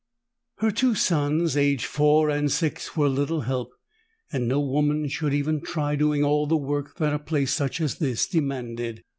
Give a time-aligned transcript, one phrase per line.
[0.57, 3.69] Her two sons, aged four and six, were little help
[4.31, 7.99] and no woman should even try doing all the work that a place such as
[7.99, 9.03] this demanded.